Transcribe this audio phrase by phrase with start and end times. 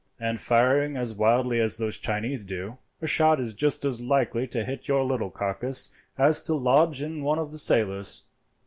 [0.19, 4.65] And firing as wildly as the Chinese do, a shot is just as likely to
[4.65, 8.23] hit your little carcass as to lodge in one of the sailors.